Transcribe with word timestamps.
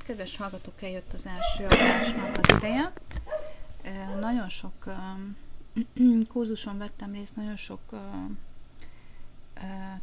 Hát, 0.00 0.08
kedves 0.08 0.36
hallgatók, 0.36 0.82
eljött 0.82 1.12
az 1.12 1.26
első 1.26 1.64
adásnak 1.64 2.36
az 2.36 2.56
ideje. 2.56 2.92
Nagyon 4.20 4.48
sok 4.48 4.92
kurzuson 6.32 6.78
vettem 6.78 7.12
részt, 7.12 7.36
nagyon 7.36 7.56
sok 7.56 7.80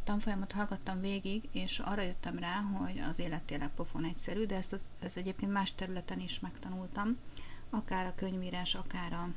tanfolyamot 0.04 0.52
hallgattam 0.52 1.00
végig, 1.00 1.48
és 1.52 1.78
arra 1.78 2.02
jöttem 2.02 2.38
rá, 2.38 2.60
hogy 2.60 3.02
az 3.10 3.18
élet 3.18 3.42
tényleg 3.42 3.68
pofon 3.68 4.04
egyszerű, 4.04 4.44
de 4.44 4.56
ezt, 4.56 4.76
ezt 5.00 5.16
egyébként 5.16 5.52
más 5.52 5.72
területen 5.74 6.20
is 6.20 6.40
megtanultam, 6.40 7.18
akár 7.70 8.06
a 8.06 8.14
könyvírás, 8.16 8.74
akár 8.74 9.12
a, 9.12 9.28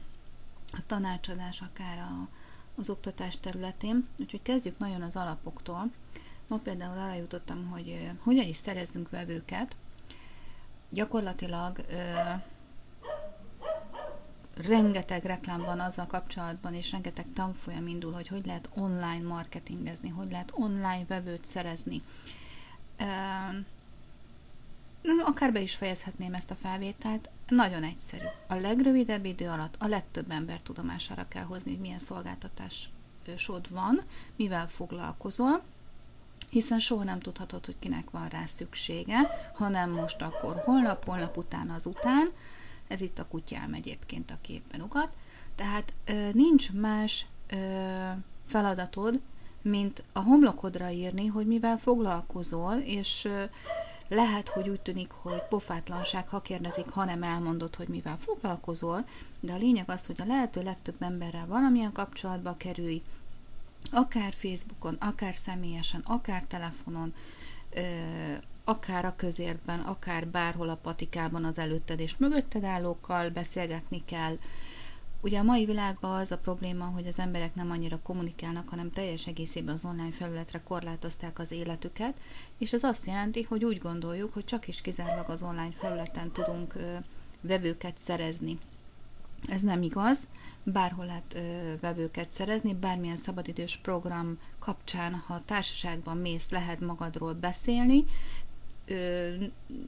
a 0.72 0.86
tanácsadás, 0.86 1.62
akár 1.62 1.98
a, 1.98 2.28
az 2.76 2.90
oktatás 2.90 3.40
területén. 3.40 4.08
Úgyhogy 4.20 4.42
kezdjük 4.42 4.78
nagyon 4.78 5.02
az 5.02 5.16
alapoktól. 5.16 5.92
Ma 6.48 6.58
például 6.58 7.00
arra 7.00 7.14
jutottam, 7.14 7.70
hogy 7.70 8.12
hogyan 8.20 8.48
is 8.48 8.56
szerezzünk 8.56 9.10
vevőket. 9.10 9.76
Gyakorlatilag 10.94 11.78
ö, 11.90 12.12
rengeteg 14.68 15.24
reklám 15.24 15.62
van 15.62 15.80
azzal 15.80 16.08
kapcsolatban, 16.08 16.74
és 16.74 16.92
rengeteg 16.92 17.26
tanfolyam 17.34 17.88
indul, 17.88 18.12
hogy 18.12 18.28
hogy 18.28 18.46
lehet 18.46 18.70
online 18.76 19.28
marketingezni, 19.28 20.10
hogy 20.10 20.32
lehet 20.32 20.52
online 20.56 21.06
vevőt 21.08 21.46
szerezni. 21.46 22.02
Ö, 22.98 23.04
akár 25.26 25.52
be 25.52 25.60
is 25.60 25.76
fejezhetném 25.76 26.34
ezt 26.34 26.52
a 26.52 26.56
felvételt, 26.56 27.30
nagyon 27.48 27.84
egyszerű. 27.84 28.26
A 28.48 28.56
legrövidebb 28.56 29.26
idő 29.26 29.48
alatt 29.48 29.76
a 29.80 29.88
legtöbb 29.88 30.32
ember 30.32 30.60
tudomására 30.60 31.28
kell 31.28 31.44
hozni, 31.44 31.72
hogy 31.72 31.80
milyen 31.80 32.00
szolgáltatásod 32.00 33.70
van, 33.70 34.02
mivel 34.36 34.68
foglalkozol, 34.68 35.62
hiszen 36.52 36.80
soha 36.80 37.04
nem 37.04 37.20
tudhatod, 37.20 37.66
hogy 37.66 37.76
kinek 37.80 38.10
van 38.10 38.28
rá 38.28 38.46
szüksége, 38.46 39.30
hanem 39.54 39.92
most 39.92 40.22
akkor 40.22 40.62
holnap, 40.66 41.06
holnap 41.06 41.38
után, 41.38 41.70
azután. 41.70 42.28
Ez 42.88 43.02
itt 43.02 43.20
a 43.20 43.28
kutyám 43.28 43.74
egyébként, 43.74 44.32
a 44.32 44.38
képen 44.42 44.82
ugat. 44.82 45.10
Tehát 45.56 45.94
ö, 46.06 46.30
nincs 46.34 46.72
más 46.72 47.26
ö, 47.48 47.56
feladatod, 48.46 49.20
mint 49.62 50.04
a 50.14 50.20
homlokodra 50.20 50.90
írni, 50.90 51.26
hogy 51.26 51.48
mivel 51.48 51.78
foglalkozol, 51.78 52.74
és 52.74 53.26
ö, 53.26 53.44
lehet, 54.08 54.50
hogy 54.50 54.70
úgy 54.70 54.80
tűnik, 54.80 55.12
hogy 55.12 55.42
pofátlanság, 55.50 56.30
ha 56.30 56.42
kérdezik, 56.42 56.90
ha 56.90 57.06
nem 57.06 57.24
elmondod, 57.24 57.76
hogy 57.76 57.88
mivel 57.88 58.18
foglalkozol, 58.18 59.06
de 59.40 59.54
a 59.54 59.58
lényeg 59.58 59.90
az, 59.90 60.06
hogy 60.06 60.22
a 60.22 60.26
lehető 60.26 60.64
legtöbb 60.64 61.02
emberrel 61.02 61.46
valamilyen 61.46 61.92
kapcsolatba 61.92 62.56
kerülj, 62.58 63.02
akár 63.92 64.34
Facebookon, 64.34 64.98
akár 65.00 65.36
személyesen, 65.36 66.02
akár 66.06 66.44
telefonon, 66.44 67.14
akár 68.64 69.06
a 69.06 69.16
közértben, 69.16 69.80
akár 69.80 70.28
bárhol 70.28 70.70
a 70.70 70.76
patikában 70.76 71.46
az 71.46 71.58
előtted 71.58 72.00
és 72.00 72.18
mögötted 72.18 72.64
állókkal 72.64 73.30
beszélgetni 73.30 74.06
kell. 74.06 74.38
Ugye 75.24 75.40
a 75.40 75.44
mai 75.44 75.66
világban 75.66 76.20
az 76.20 76.32
a 76.32 76.38
probléma, 76.38 76.86
hogy 76.86 77.08
az 77.08 77.20
emberek 77.20 77.56
nem 77.56 77.72
annyira 77.72 78.00
kommunikálnak, 78.04 78.70
hanem 78.70 78.92
teljes 78.92 79.28
egészében 79.28 79.74
az 79.74 79.86
online 79.86 80.12
felületre 80.12 80.62
korlátozták 80.64 81.40
az 81.40 81.52
életüket, 81.52 82.20
és 82.58 82.74
ez 82.74 82.84
azt 82.84 83.06
jelenti, 83.06 83.44
hogy 83.44 83.66
úgy 83.66 83.78
gondoljuk, 83.78 84.34
hogy 84.34 84.46
csak 84.46 84.68
is 84.68 84.82
kizárólag 84.82 85.30
az 85.30 85.44
online 85.44 85.72
felületen 85.72 86.32
tudunk 86.32 86.76
vevőket 87.42 87.98
szerezni. 87.98 88.60
Ez 89.48 89.62
nem 89.62 89.82
igaz, 89.82 90.28
bárhol 90.64 91.06
lehet 91.06 91.34
ö, 91.36 91.74
vevőket 91.80 92.32
szerezni, 92.32 92.74
bármilyen 92.74 93.16
szabadidős 93.16 93.78
program 93.78 94.40
kapcsán, 94.60 95.14
ha 95.14 95.42
társaságban 95.46 96.18
mész, 96.18 96.50
lehet 96.50 96.80
magadról 96.80 97.34
beszélni, 97.34 98.04
ö, 98.86 99.30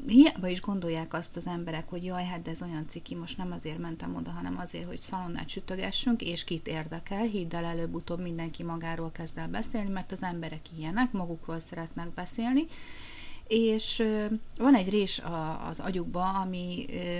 hiába 0.08 0.48
is 0.48 0.62
gondolják 0.62 1.14
azt 1.14 1.36
az 1.36 1.48
emberek, 1.48 1.90
hogy 1.90 2.04
jaj, 2.04 2.26
hát 2.26 2.42
de 2.42 2.52
ez 2.52 2.62
olyan 2.62 2.88
ciki, 2.88 3.16
most 3.16 3.38
nem 3.38 3.52
azért 3.52 3.78
mentem 3.78 4.16
oda, 4.16 4.32
hanem 4.32 4.58
azért, 4.58 4.88
hogy 4.88 5.02
szalonnát 5.02 5.50
sütögessünk, 5.50 6.22
és 6.22 6.44
kit 6.44 6.68
érdekel, 6.68 7.26
hidd 7.26 7.56
el, 7.56 7.66
előbb-utóbb 7.66 8.22
mindenki 8.22 8.64
magáról 8.64 9.12
kezd 9.12 9.38
el 9.38 9.48
beszélni, 9.48 9.90
mert 9.90 10.12
az 10.12 10.24
emberek 10.24 10.62
ilyenek, 10.78 11.12
magukról 11.12 11.60
szeretnek 11.60 12.10
beszélni, 12.10 12.66
és 13.48 14.00
ö, 14.00 14.26
van 14.58 14.76
egy 14.76 14.90
rés 14.90 15.20
a, 15.20 15.68
az 15.68 15.80
agyukba, 15.80 16.30
ami 16.30 16.86
ö, 16.90 17.20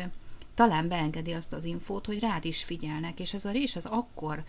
talán 0.54 0.88
beengedi 0.88 1.32
azt 1.32 1.54
az 1.54 1.66
infót, 1.66 2.06
hogy 2.06 2.20
rád 2.20 2.46
is 2.46 2.64
figyelnek, 2.64 3.20
és 3.20 3.34
ez 3.34 3.46
a 3.46 3.52
rés 3.52 3.76
az 3.76 3.86
akkor 3.86 4.44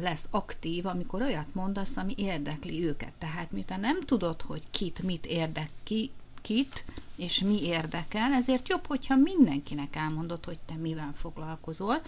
lesz 0.00 0.28
aktív, 0.30 0.86
amikor 0.86 1.22
olyat 1.22 1.54
mondasz, 1.54 1.96
ami 1.96 2.14
érdekli 2.16 2.84
őket. 2.84 3.12
Tehát 3.18 3.52
miután 3.52 3.80
nem 3.80 4.00
tudod, 4.00 4.42
hogy 4.42 4.62
kit, 4.70 5.02
mit 5.02 5.26
érdek 5.26 5.70
ki, 5.82 6.10
kit, 6.42 6.84
és 7.16 7.38
mi 7.38 7.62
érdekel, 7.62 8.32
ezért 8.32 8.68
jobb, 8.68 8.86
hogyha 8.86 9.16
mindenkinek 9.16 9.96
elmondod, 9.96 10.44
hogy 10.44 10.58
te 10.66 10.74
mivel 10.74 11.12
foglalkozol, 11.14 12.02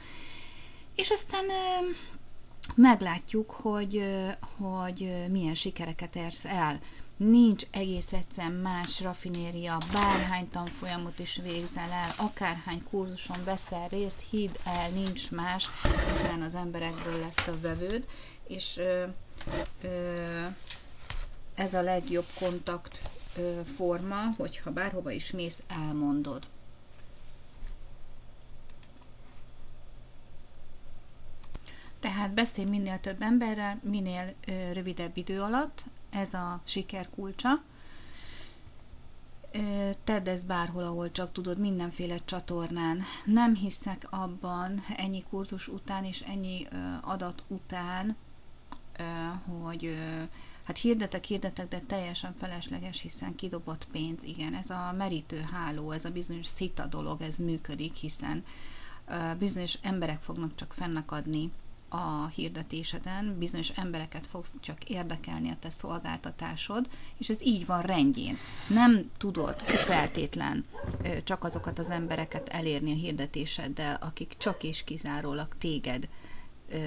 és 0.95 1.11
aztán 1.11 1.45
meglátjuk, 2.75 3.51
hogy, 3.51 4.05
hogy 4.57 5.25
milyen 5.31 5.55
sikereket 5.55 6.17
érsz 6.17 6.45
el 6.45 6.81
nincs 7.19 7.67
egész 7.71 8.13
egyszerűen 8.13 8.53
más 8.53 9.01
rafinéria, 9.01 9.79
bárhány 9.93 10.51
tanfolyamot 10.51 11.19
is 11.19 11.41
végzel 11.43 11.91
el, 11.91 12.11
akárhány 12.17 12.83
kurzuson 12.91 13.45
veszel 13.45 13.89
részt, 13.89 14.27
hidd 14.31 14.55
el, 14.65 14.91
nincs 14.91 15.31
más, 15.31 15.69
hiszen 16.13 16.43
az 16.43 16.55
emberekből 16.55 17.19
lesz 17.19 17.47
a 17.47 17.61
vevőd, 17.61 18.07
és 18.47 18.77
ö, 18.77 19.05
ö, 19.83 20.45
ez 21.55 21.75
a 21.75 21.83
legjobb 21.83 22.27
kontakt 22.39 23.01
ö, 23.37 23.61
forma, 23.77 24.35
hogyha 24.37 24.73
bárhova 24.73 25.11
is 25.11 25.31
mész, 25.31 25.63
elmondod. 25.69 26.47
Tehát 32.01 32.31
beszélj 32.31 32.69
minél 32.69 33.01
több 33.01 33.23
emberrel, 33.23 33.81
minél 33.83 34.35
ö, 34.47 34.73
rövidebb 34.73 35.17
idő 35.17 35.41
alatt, 35.41 35.85
ez 36.11 36.35
a 36.35 36.61
siker 36.65 37.11
kulcsa. 37.11 37.63
Tedd 40.05 40.29
ezt 40.29 40.47
bárhol, 40.47 40.83
ahol 40.83 41.11
csak 41.11 41.33
tudod, 41.33 41.59
mindenféle 41.59 42.19
csatornán. 42.25 43.03
Nem 43.25 43.55
hiszek 43.55 44.07
abban 44.11 44.85
ennyi 44.97 45.23
kurzus 45.31 45.69
után 45.69 46.05
és 46.05 46.21
ennyi 46.21 46.67
adat 47.01 47.43
után, 47.47 48.17
hogy 49.47 49.99
hát 50.65 50.79
hirdetek, 50.79 51.25
hirdetek, 51.25 51.69
de 51.69 51.81
teljesen 51.81 52.35
felesleges, 52.39 53.01
hiszen 53.01 53.35
kidobott 53.35 53.87
pénz, 53.93 54.23
igen, 54.23 54.55
ez 54.55 54.71
a 54.71 54.95
merítő 54.97 55.41
háló, 55.53 55.91
ez 55.91 56.05
a 56.05 56.11
bizonyos 56.11 56.47
szita 56.47 56.87
dolog, 56.87 57.23
ez 57.23 57.39
működik, 57.39 57.95
hiszen 57.95 58.45
bizonyos 59.39 59.79
emberek 59.83 60.23
fognak 60.23 60.55
csak 60.55 60.73
fennakadni 60.73 61.53
a 61.89 62.27
hirdetéseden, 62.27 63.39
bizonyos 63.39 63.69
embereket 63.71 64.27
fogsz 64.27 64.55
csak 64.61 64.85
érdekelni 64.85 65.51
a 65.51 65.57
te 65.61 65.71
szolgáltatásod, 65.71 66.89
és 67.19 67.29
ez 67.29 67.43
így 67.43 67.67
van 67.67 67.83
rendjén. 67.83 68.37
Nem 68.69 69.11
tudod 69.19 69.61
feltétlen 69.63 70.65
csak 71.25 71.45
azokat 71.45 71.79
az 71.79 71.91
embereket 71.91 72.49
elérni 72.49 72.93
a 72.93 72.95
hirdetéseddel, 72.95 73.99
akik 74.01 74.35
csak 74.39 74.63
és 74.63 74.85
kizárólag 74.85 75.49
téged 75.59 76.09
ö, 76.69 76.79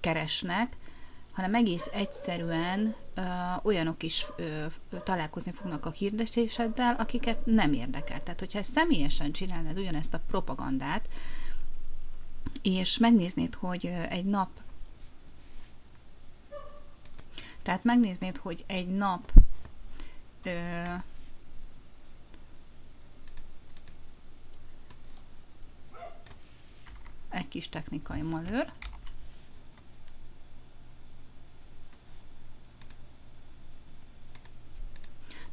keresnek, 0.00 0.76
hanem 1.32 1.54
egész 1.54 1.88
egyszerűen 1.92 2.94
ö, 3.14 3.20
olyanok 3.62 4.02
is 4.02 4.26
ö, 4.36 4.64
találkozni 5.04 5.52
fognak 5.52 5.86
a 5.86 5.90
hirdetéseddel, 5.90 6.94
akiket 6.94 7.46
nem 7.46 7.72
érdekel. 7.72 8.22
Tehát, 8.22 8.40
hogyha 8.40 8.58
ezt 8.58 8.72
személyesen 8.72 9.32
csinálnád 9.32 9.78
ugyanezt 9.78 10.14
a 10.14 10.22
propagandát, 10.26 11.08
és 12.68 12.98
megnéznéd, 12.98 13.54
hogy 13.54 13.86
egy 13.86 14.24
nap 14.24 14.48
tehát 17.68 17.84
megnéznéd, 17.84 18.36
hogy 18.36 18.64
egy 18.66 18.88
nap 18.88 19.32
ö, 20.42 20.50
egy 27.28 27.48
kis 27.48 27.68
technikai 27.68 28.20
malőr, 28.22 28.72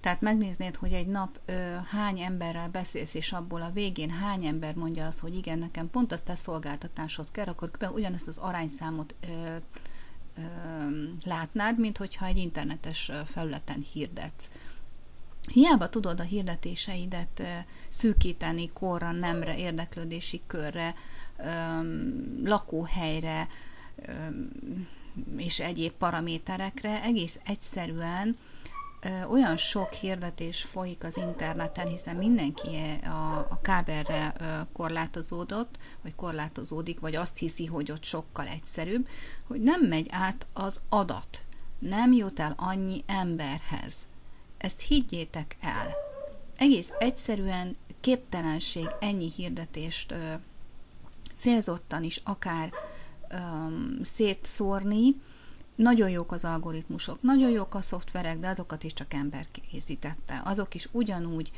Tehát 0.06 0.22
megnéznéd, 0.22 0.76
hogy 0.76 0.94
egy 0.94 1.08
nap 1.08 1.40
ö, 1.46 1.76
hány 1.90 2.20
emberrel 2.20 2.70
beszélsz, 2.70 3.14
és 3.14 3.32
abból 3.32 3.62
a 3.62 3.72
végén 3.72 4.10
hány 4.10 4.46
ember 4.46 4.76
mondja 4.76 5.06
azt, 5.06 5.20
hogy 5.20 5.36
igen, 5.36 5.60
nekem 5.60 5.90
pont 5.90 6.12
azt 6.12 6.24
te 6.24 6.36
szolgáltatásod 6.36 7.32
kell, 7.32 7.46
akkor 7.46 7.70
ugyanezt 7.94 8.28
az 8.28 8.38
arányszámot 8.38 9.16
ö, 9.20 9.56
ö, 10.38 10.42
látnád, 11.26 11.80
mint 11.80 11.98
hogyha 11.98 12.26
egy 12.26 12.38
internetes 12.38 13.12
felületen 13.26 13.86
hirdetsz. 13.94 14.50
Hiába 15.52 15.90
tudod 15.90 16.20
a 16.20 16.24
hirdetéseidet 16.24 17.42
szűkíteni 17.88 18.70
korra, 18.74 19.12
nemre, 19.12 19.58
érdeklődési 19.58 20.42
körre, 20.48 20.96
lakóhelyre 22.44 23.48
és 25.38 25.60
egyéb 25.60 25.92
paraméterekre, 25.92 27.04
egész 27.04 27.40
egyszerűen 27.46 28.36
olyan 29.30 29.58
sok 29.58 29.94
hirdetés 29.94 30.64
folyik 30.64 31.04
az 31.04 31.18
interneten, 31.18 31.88
hiszen 31.88 32.16
mindenki 32.16 33.00
a, 33.04 33.38
a 33.38 33.60
kábelre 33.62 34.36
korlátozódott, 34.74 35.78
vagy 36.02 36.16
korlátozódik, 36.16 37.00
vagy 37.00 37.16
azt 37.16 37.38
hiszi, 37.38 37.66
hogy 37.66 37.92
ott 37.92 38.04
sokkal 38.04 38.48
egyszerűbb, 38.48 39.08
hogy 39.48 39.62
nem 39.62 39.82
megy 39.82 40.08
át 40.12 40.46
az 40.54 40.80
adat, 40.90 41.44
nem 41.80 42.14
jut 42.14 42.40
el 42.40 42.54
annyi 42.58 43.04
emberhez. 43.06 44.08
Ezt 44.58 44.80
higgyétek 44.80 45.58
el. 45.62 45.94
Egész 46.58 46.92
egyszerűen 47.00 47.76
képtelenség 48.02 48.88
ennyi 49.00 49.32
hirdetést 49.36 50.12
ö, 50.12 50.34
célzottan 51.36 52.04
is 52.04 52.22
akár 52.24 52.72
ö, 53.30 53.36
szétszórni, 54.04 55.16
nagyon 55.76 56.10
jók 56.10 56.32
az 56.32 56.46
algoritmusok, 56.46 57.22
nagyon 57.22 57.50
jók 57.50 57.76
a 57.76 57.82
szoftverek, 57.82 58.40
de 58.40 58.48
azokat 58.48 58.84
is 58.84 58.94
csak 58.94 59.14
ember 59.14 59.46
készítette. 59.52 60.42
Azok 60.44 60.76
is 60.76 60.88
ugyanúgy 60.92 61.52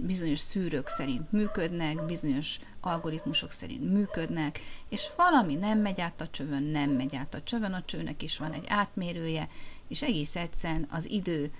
bizonyos 0.00 0.38
szűrők 0.38 0.88
szerint 0.88 1.32
működnek, 1.32 2.04
bizonyos 2.04 2.58
algoritmusok 2.80 3.52
szerint 3.52 3.92
működnek, 3.92 4.60
és 4.88 5.10
valami 5.16 5.54
nem 5.54 5.78
megy 5.78 6.00
át 6.00 6.20
a 6.20 6.28
csövön, 6.28 6.62
nem 6.62 6.90
megy 6.90 7.16
át 7.16 7.34
a 7.34 7.42
csövön, 7.42 7.72
a 7.72 7.82
csőnek 7.84 8.22
is 8.22 8.38
van 8.38 8.52
egy 8.52 8.64
átmérője, 8.68 9.48
és 9.88 10.02
egész 10.02 10.36
egyszerűen 10.36 10.86
az 10.90 11.10
idő 11.10 11.50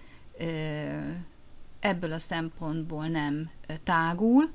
ebből 1.81 2.13
a 2.13 2.19
szempontból 2.19 3.07
nem 3.07 3.51
tágul, 3.83 4.51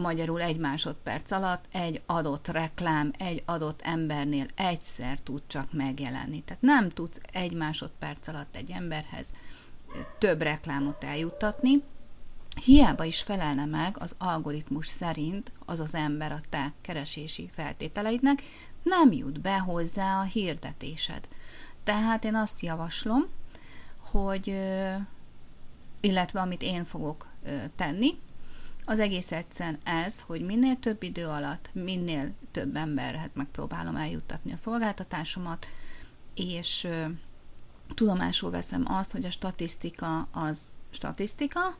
magyarul 0.00 0.40
egy 0.42 0.58
másodperc 0.58 1.30
alatt 1.30 1.64
egy 1.72 2.02
adott 2.06 2.48
reklám 2.48 3.10
egy 3.18 3.42
adott 3.46 3.80
embernél 3.82 4.46
egyszer 4.54 5.18
tud 5.18 5.42
csak 5.46 5.72
megjelenni. 5.72 6.42
Tehát 6.42 6.62
nem 6.62 6.88
tudsz 6.88 7.20
egy 7.32 7.52
másodperc 7.52 8.28
alatt 8.28 8.56
egy 8.56 8.70
emberhez 8.70 9.32
több 10.18 10.42
reklámot 10.42 11.04
eljuttatni, 11.04 11.82
hiába 12.64 13.04
is 13.04 13.22
felelne 13.22 13.64
meg 13.64 13.96
az 13.98 14.14
algoritmus 14.18 14.86
szerint 14.86 15.52
az 15.66 15.80
az 15.80 15.94
ember 15.94 16.32
a 16.32 16.40
te 16.48 16.72
keresési 16.80 17.50
feltételeidnek, 17.52 18.42
nem 18.82 19.12
jut 19.12 19.40
be 19.40 19.58
hozzá 19.58 20.20
a 20.20 20.22
hirdetésed. 20.22 21.28
Tehát 21.84 22.24
én 22.24 22.34
azt 22.34 22.60
javaslom, 22.60 23.24
hogy 23.98 24.46
illetve 26.00 26.40
amit 26.40 26.62
én 26.62 26.84
fogok 26.84 27.26
tenni, 27.76 28.18
az 28.90 29.00
egész 29.00 29.32
egyszerűen 29.32 29.78
ez, 29.84 30.20
hogy 30.26 30.40
minél 30.40 30.78
több 30.78 31.02
idő 31.02 31.26
alatt, 31.26 31.70
minél 31.72 32.32
több 32.50 32.76
emberhez 32.76 33.30
megpróbálom 33.34 33.96
eljuttatni 33.96 34.52
a 34.52 34.56
szolgáltatásomat, 34.56 35.66
és 36.34 36.84
ö, 36.84 37.04
tudomásul 37.94 38.50
veszem 38.50 38.84
azt, 38.86 39.12
hogy 39.12 39.24
a 39.24 39.30
statisztika 39.30 40.28
az 40.32 40.60
statisztika, 40.90 41.78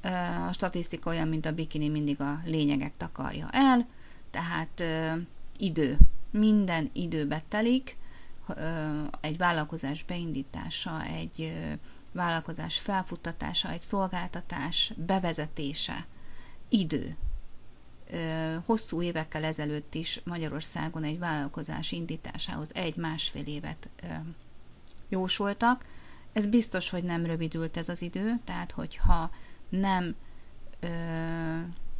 ö, 0.00 0.08
a 0.48 0.52
statisztika 0.52 1.10
olyan, 1.10 1.28
mint 1.28 1.46
a 1.46 1.52
bikini, 1.52 1.88
mindig 1.88 2.20
a 2.20 2.40
lényeget 2.44 2.92
takarja 2.92 3.48
el, 3.50 3.86
tehát 4.30 4.80
ö, 4.80 5.12
idő, 5.58 5.98
minden 6.30 6.90
időbe 6.92 7.42
telik, 7.48 7.96
egy 9.20 9.36
vállalkozás 9.36 10.04
beindítása, 10.04 11.02
egy 11.02 11.52
vállalkozás 12.12 12.78
felfuttatása, 12.78 13.70
egy 13.70 13.80
szolgáltatás 13.80 14.92
bevezetése, 14.96 16.06
idő. 16.70 17.16
Hosszú 18.64 19.02
évekkel 19.02 19.44
ezelőtt 19.44 19.94
is 19.94 20.20
Magyarországon 20.24 21.04
egy 21.04 21.18
vállalkozás 21.18 21.92
indításához 21.92 22.74
egy-másfél 22.74 23.46
évet 23.46 23.88
jósoltak. 25.08 25.84
Ez 26.32 26.46
biztos, 26.46 26.90
hogy 26.90 27.04
nem 27.04 27.26
rövidült 27.26 27.76
ez 27.76 27.88
az 27.88 28.02
idő, 28.02 28.40
tehát 28.44 28.70
hogyha 28.70 29.30
nem 29.68 30.14
ö, 30.80 30.88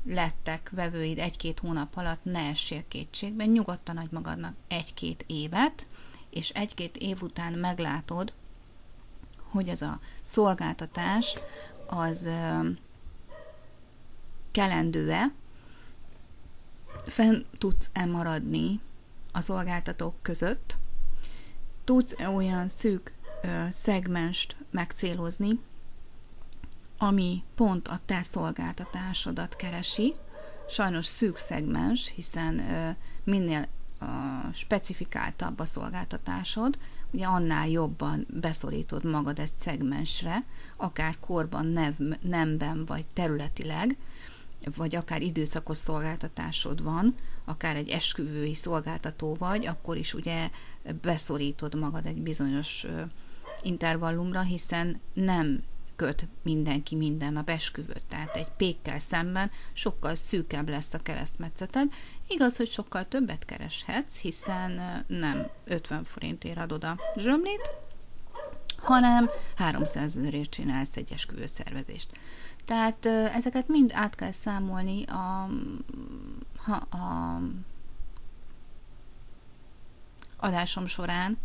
lettek 0.04 0.70
vevőid 0.74 1.18
egy-két 1.18 1.58
hónap 1.58 1.96
alatt, 1.96 2.24
ne 2.24 2.38
essél 2.38 2.82
kétségben, 2.88 3.48
nyugodtan 3.48 3.96
adj 3.96 4.14
magadnak 4.14 4.54
egy-két 4.68 5.24
évet, 5.26 5.86
és 6.30 6.50
egy-két 6.50 6.96
év 6.96 7.22
után 7.22 7.52
meglátod, 7.52 8.32
hogy 9.42 9.68
ez 9.68 9.82
a 9.82 10.00
szolgáltatás 10.20 11.38
az 11.86 12.28
kelendő-e, 14.50 15.32
fenn 17.06 17.42
tudsz-e 17.58 18.04
maradni 18.04 18.80
a 19.32 19.40
szolgáltatók 19.40 20.14
között, 20.22 20.76
tudsz-e 21.84 22.28
olyan 22.28 22.68
szűk 22.68 23.12
ö, 23.42 23.64
szegmenst 23.70 24.56
megcélozni, 24.70 25.58
ami 26.98 27.42
pont 27.54 27.88
a 27.88 28.00
te 28.06 28.22
szolgáltatásodat 28.22 29.56
keresi, 29.56 30.14
sajnos 30.68 31.06
szűk 31.06 31.36
szegmens, 31.36 32.12
hiszen 32.14 32.58
ö, 32.58 32.90
minél 33.24 33.66
ö, 34.00 34.06
specifikáltabb 34.52 35.58
a 35.58 35.64
szolgáltatásod, 35.64 36.78
ugye 37.10 37.26
annál 37.26 37.68
jobban 37.68 38.26
beszorítod 38.28 39.04
magad 39.04 39.38
egy 39.38 39.52
szegmensre, 39.56 40.44
akár 40.76 41.16
korban, 41.20 41.66
nev, 41.66 41.94
nemben 42.20 42.84
vagy 42.84 43.04
területileg, 43.12 43.96
vagy 44.76 44.96
akár 44.96 45.22
időszakos 45.22 45.76
szolgáltatásod 45.76 46.82
van, 46.82 47.14
akár 47.44 47.76
egy 47.76 47.88
esküvői 47.88 48.54
szolgáltató 48.54 49.34
vagy, 49.34 49.66
akkor 49.66 49.96
is 49.96 50.14
ugye 50.14 50.50
beszorítod 51.02 51.74
magad 51.74 52.06
egy 52.06 52.22
bizonyos 52.22 52.86
intervallumra, 53.62 54.40
hiszen 54.40 55.00
nem 55.12 55.62
köt 55.96 56.26
mindenki 56.42 56.96
minden 56.96 57.36
a 57.36 57.42
esküvőt. 57.46 58.06
Tehát 58.08 58.36
egy 58.36 58.50
pékkel 58.56 58.98
szemben 58.98 59.50
sokkal 59.72 60.14
szűkebb 60.14 60.68
lesz 60.68 60.94
a 60.94 60.98
keresztmetszeted. 60.98 61.92
Igaz, 62.26 62.56
hogy 62.56 62.70
sokkal 62.70 63.08
többet 63.08 63.44
kereshetsz, 63.44 64.18
hiszen 64.18 65.04
nem 65.06 65.50
50 65.64 66.04
forintért 66.04 66.58
adod 66.58 66.84
a 66.84 67.00
zsömlét, 67.16 67.70
hanem 68.76 69.30
300 69.56 70.16
ezerért 70.16 70.50
csinálsz 70.50 70.96
egy 70.96 71.12
esküvőszervezést. 71.12 72.10
Tehát 72.70 73.06
ezeket 73.06 73.68
mind 73.68 73.90
át 73.94 74.14
kell 74.14 74.30
számolni 74.30 75.04
a, 75.04 75.48
a, 76.66 76.96
a 76.96 77.40
adásom 80.36 80.86
során, 80.86 81.38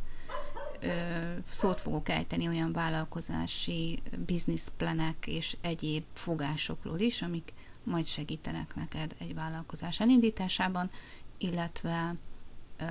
szót 1.50 1.82
fogok 1.82 2.10
ejteni 2.10 2.48
olyan 2.48 2.72
vállalkozási 2.72 4.02
bizniszplenek 4.26 5.28
és 5.28 5.58
egyéb 5.62 6.04
fogásokról 6.14 7.00
is, 7.00 7.22
amik 7.22 7.54
majd 7.84 8.06
segítenek 8.06 8.76
neked 8.76 9.16
egy 9.18 9.34
vállalkozás 9.34 10.00
elindításában, 10.00 10.90
illetve 11.38 12.16
ö, 12.78 12.86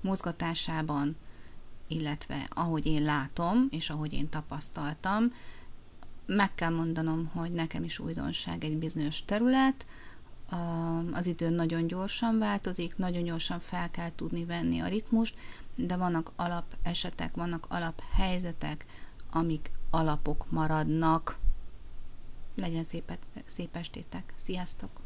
mozgatásában, 0.00 1.16
illetve 1.86 2.46
ahogy 2.48 2.86
én 2.86 3.02
látom, 3.02 3.66
és 3.70 3.90
ahogy 3.90 4.12
én 4.12 4.28
tapasztaltam, 4.28 5.32
meg 6.26 6.54
kell 6.54 6.70
mondanom, 6.70 7.26
hogy 7.26 7.52
nekem 7.52 7.84
is 7.84 7.98
újdonság 7.98 8.64
egy 8.64 8.76
bizonyos 8.76 9.24
terület, 9.24 9.86
az 11.12 11.26
idő 11.26 11.48
nagyon 11.48 11.86
gyorsan 11.86 12.38
változik, 12.38 12.96
nagyon 12.96 13.22
gyorsan 13.22 13.60
fel 13.60 13.90
kell 13.90 14.10
tudni 14.16 14.44
venni 14.44 14.80
a 14.80 14.86
ritmust, 14.86 15.34
de 15.74 15.96
vannak 15.96 16.32
alap 16.36 16.76
esetek, 16.82 17.34
vannak 17.34 17.66
alap 17.68 18.02
helyzetek, 18.12 18.86
amik 19.30 19.70
alapok 19.90 20.50
maradnak. 20.50 21.38
Legyen 22.54 22.84
szép, 22.84 23.18
szép 23.46 23.76
estétek. 23.76 24.34
Sziasztok! 24.36 25.05